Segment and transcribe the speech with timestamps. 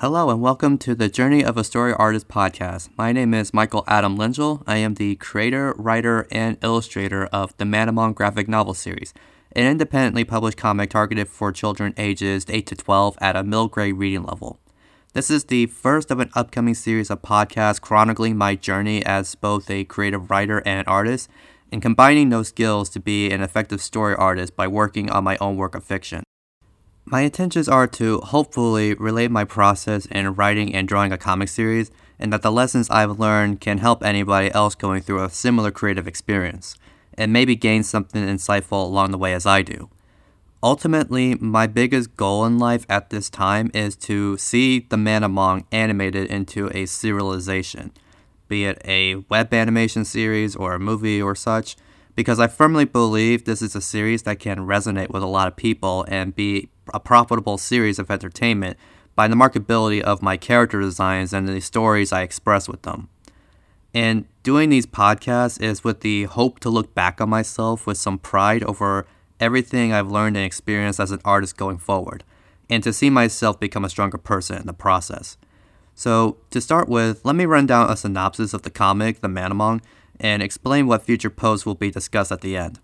[0.00, 2.88] Hello and welcome to the Journey of a Story Artist podcast.
[2.96, 4.62] My name is Michael Adam Lengyel.
[4.64, 9.12] I am the creator, writer, and illustrator of the Manamon graphic novel series,
[9.56, 13.96] an independently published comic targeted for children ages 8 to 12 at a middle grade
[13.96, 14.60] reading level.
[15.14, 19.68] This is the first of an upcoming series of podcasts chronicling my journey as both
[19.68, 21.28] a creative writer and artist,
[21.72, 25.56] and combining those skills to be an effective story artist by working on my own
[25.56, 26.22] work of fiction.
[27.10, 31.90] My intentions are to hopefully relate my process in writing and drawing a comic series,
[32.18, 36.06] and that the lessons I've learned can help anybody else going through a similar creative
[36.06, 36.76] experience,
[37.14, 39.88] and maybe gain something insightful along the way as I do.
[40.62, 46.30] Ultimately, my biggest goal in life at this time is to see the Manamon animated
[46.30, 47.90] into a serialization,
[48.48, 51.74] be it a web animation series or a movie or such,
[52.18, 55.54] because I firmly believe this is a series that can resonate with a lot of
[55.54, 58.76] people and be a profitable series of entertainment
[59.14, 63.08] by the marketability of my character designs and the stories I express with them.
[63.94, 68.18] And doing these podcasts is with the hope to look back on myself with some
[68.18, 69.06] pride over
[69.38, 72.24] everything I've learned and experienced as an artist going forward,
[72.68, 75.36] and to see myself become a stronger person in the process.
[75.94, 79.80] So, to start with, let me run down a synopsis of the comic, The Manamon,
[80.20, 82.80] and explain what future posts will be discussed at the end.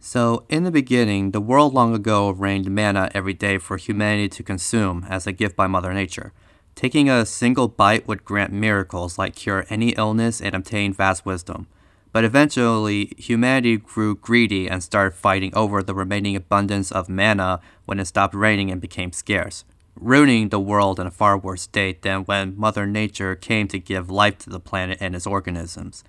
[0.00, 4.42] So, in the beginning, the world long ago rained manna every day for humanity to
[4.42, 6.32] consume as a gift by Mother Nature.
[6.76, 11.66] Taking a single bite would grant miracles like cure any illness and obtain vast wisdom.
[12.12, 17.98] But eventually, humanity grew greedy and started fighting over the remaining abundance of manna when
[17.98, 19.64] it stopped raining and became scarce,
[19.96, 24.10] ruining the world in a far worse state than when Mother Nature came to give
[24.10, 26.04] life to the planet and its organisms.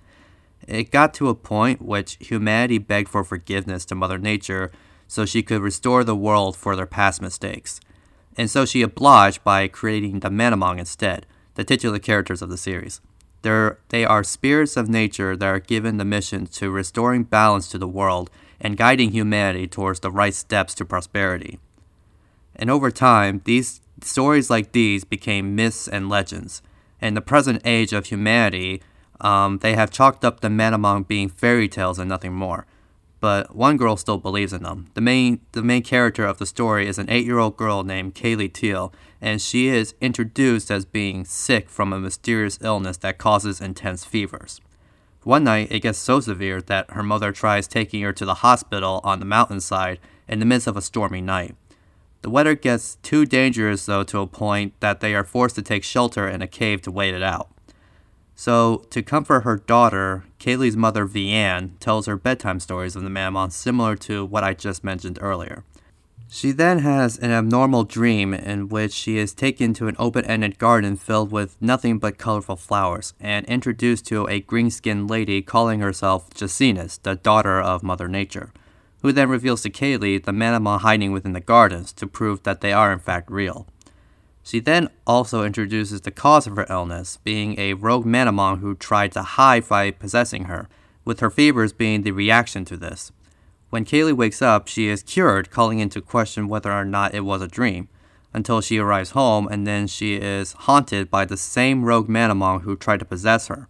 [0.66, 4.70] It got to a point which humanity begged for forgiveness to Mother Nature
[5.08, 7.80] so she could restore the world for their past mistakes.
[8.36, 13.00] And so she obliged by creating the Manamon instead, the titular characters of the series.
[13.42, 17.78] They're, they are spirits of nature that are given the mission to restoring balance to
[17.78, 21.58] the world and guiding humanity towards the right steps to prosperity.
[22.54, 26.62] And over time, these stories like these became myths and legends.
[27.00, 28.82] In the present age of humanity,
[29.20, 32.66] um, they have chalked up the Manamon being fairy tales and nothing more.
[33.20, 34.90] But one girl still believes in them.
[34.94, 38.14] The main, the main character of the story is an eight year old girl named
[38.14, 43.60] Kaylee Teal, and she is introduced as being sick from a mysterious illness that causes
[43.60, 44.60] intense fevers.
[45.22, 49.02] One night, it gets so severe that her mother tries taking her to the hospital
[49.04, 51.54] on the mountainside in the midst of a stormy night.
[52.22, 55.84] The weather gets too dangerous, though, to a point that they are forced to take
[55.84, 57.50] shelter in a cave to wait it out.
[58.40, 63.52] So, to comfort her daughter, Kaylee's mother, Vianne, tells her bedtime stories of the Manamon
[63.52, 65.62] similar to what I just mentioned earlier.
[66.30, 70.56] She then has an abnormal dream in which she is taken to an open ended
[70.56, 75.80] garden filled with nothing but colorful flowers and introduced to a green skinned lady calling
[75.80, 78.54] herself Jacinus, the daughter of Mother Nature,
[79.02, 82.72] who then reveals to Kaylee the Manamon hiding within the gardens to prove that they
[82.72, 83.66] are in fact real.
[84.42, 89.12] She then also introduces the cause of her illness, being a rogue Manamon who tried
[89.12, 90.68] to hide by possessing her,
[91.04, 93.12] with her fevers being the reaction to this.
[93.70, 97.42] When Kaylee wakes up, she is cured, calling into question whether or not it was
[97.42, 97.88] a dream,
[98.32, 102.76] until she arrives home and then she is haunted by the same rogue Manamon who
[102.76, 103.68] tried to possess her.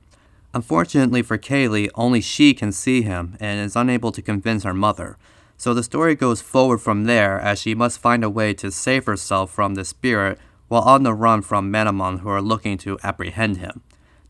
[0.53, 5.17] Unfortunately for Kaylee, only she can see him and is unable to convince her mother.
[5.57, 9.07] So the story goes forward from there as she must find a way to save
[9.07, 10.39] herself from the spirit
[10.71, 13.83] while on the run from Manamon who are looking to apprehend him.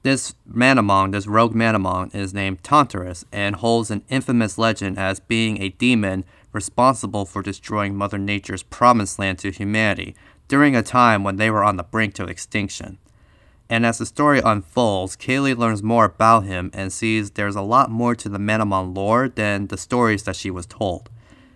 [0.03, 5.61] This Manamon, this rogue Manamon, is named Tantarus and holds an infamous legend as being
[5.61, 10.17] a demon responsible for destroying Mother Nature's promised land to humanity
[10.49, 12.97] during a time when they were on the brink of extinction.
[13.69, 17.91] And as the story unfolds, Kaylee learns more about him and sees there's a lot
[17.91, 21.11] more to the Manamon lore than the stories that she was told,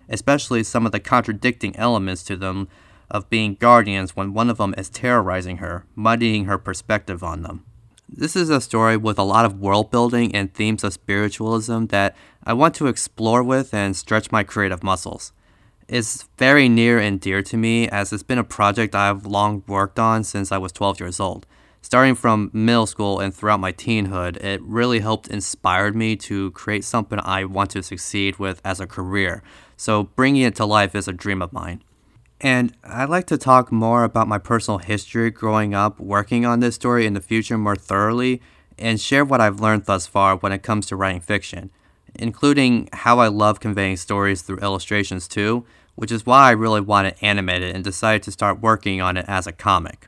[0.07, 2.67] especially some of the contradicting elements to them
[3.09, 7.65] of being guardians when one of them is terrorizing her, muddying her perspective on them.
[8.07, 12.15] This is a story with a lot of world building and themes of spiritualism that
[12.43, 15.33] I want to explore with and stretch my creative muscles.
[15.87, 19.99] It's very near and dear to me as it's been a project I've long worked
[19.99, 21.45] on since I was 12 years old.
[21.81, 26.83] Starting from middle school and throughout my teenhood, it really helped inspire me to create
[26.83, 29.43] something I want to succeed with as a career.
[29.77, 31.83] So bringing it to life is a dream of mine.
[32.45, 36.75] And I'd like to talk more about my personal history growing up working on this
[36.75, 38.39] story in the future more thoroughly
[38.77, 41.71] and share what I've learned thus far when it comes to writing fiction,
[42.13, 45.65] including how I love conveying stories through illustrations too,
[45.95, 49.47] which is why I really wanted animated and decided to start working on it as
[49.47, 50.07] a comic.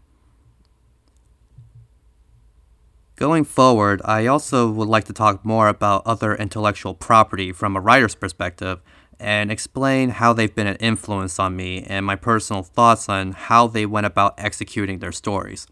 [3.16, 7.81] Going forward, I also would like to talk more about other intellectual property from a
[7.81, 8.80] writer's perspective
[9.19, 13.68] and explain how they've been an influence on me and my personal thoughts on how
[13.68, 15.68] they went about executing their stories.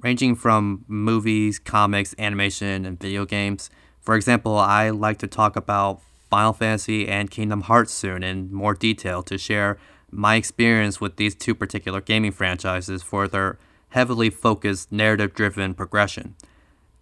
[0.00, 3.70] Ranging from movies, comics, animation, and video games.
[4.00, 8.74] For example, I like to talk about Final Fantasy and Kingdom Hearts soon in more
[8.74, 9.78] detail to share
[10.10, 13.58] my experience with these two particular gaming franchises for their
[13.90, 16.34] heavily focused narrative driven progression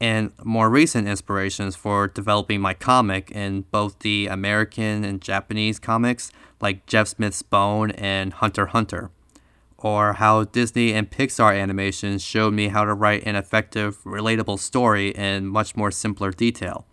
[0.02, 6.32] and more recent inspirations for developing my comic in both the American and Japanese comics,
[6.60, 9.12] like Jeff Smith's Bone and Hunter Hunter,
[9.78, 15.10] or how Disney and Pixar animations showed me how to write an effective, relatable story
[15.10, 16.84] in much more simpler detail.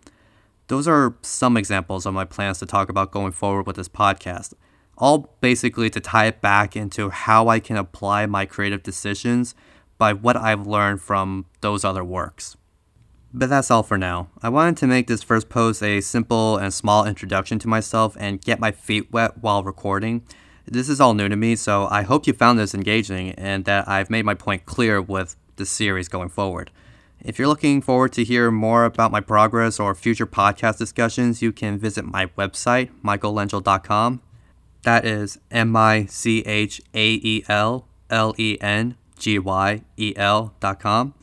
[0.68, 4.54] Those are some examples of my plans to talk about going forward with this podcast,
[4.96, 9.56] all basically to tie it back into how I can apply my creative decisions
[9.98, 12.56] by what I've learned from those other works.
[13.32, 14.28] But that's all for now.
[14.42, 18.40] I wanted to make this first post a simple and small introduction to myself and
[18.40, 20.22] get my feet wet while recording.
[20.66, 23.88] This is all new to me, so I hope you found this engaging and that
[23.88, 26.70] I've made my point clear with the series going forward.
[27.22, 31.52] If you're looking forward to hear more about my progress or future podcast discussions, you
[31.52, 34.22] can visit my website, michaellengyel.com.
[34.82, 40.14] That is M I C H A E L L E N G Y E
[40.16, 41.14] L.com.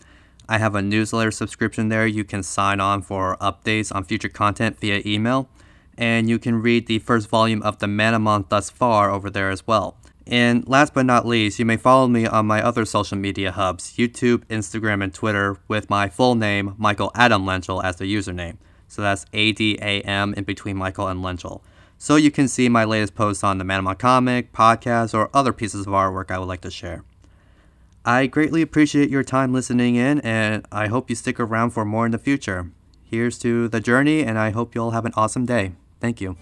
[0.50, 2.08] I have a newsletter subscription there.
[2.08, 5.50] You can sign on for updates on future content via email.
[5.98, 9.66] And you can read the first volume of the Manamon thus far over there as
[9.66, 9.98] well.
[10.28, 13.96] And last but not least, you may follow me on my other social media hubs
[13.98, 18.58] YouTube, Instagram, and Twitter with my full name, Michael Adam Lengyel, as the username.
[18.88, 21.62] So that's A D A M in between Michael and Lengyel.
[21.98, 25.88] So you can see my latest posts on the Manamon comic, podcast, or other pieces
[25.88, 27.04] of artwork I would like to share.
[28.08, 32.06] I greatly appreciate your time listening in, and I hope you stick around for more
[32.06, 32.72] in the future.
[33.04, 35.74] Here's to the journey, and I hope you all have an awesome day.
[36.00, 36.38] Thank you.